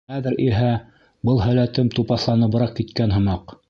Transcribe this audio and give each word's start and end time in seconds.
Хәҙер 0.11 0.37
иһә 0.45 0.71
был 1.31 1.43
һәләтем 1.45 1.95
тупаҫланыбыраҡ 2.01 2.79
киткән 2.83 3.19
һымаҡ... 3.19 3.59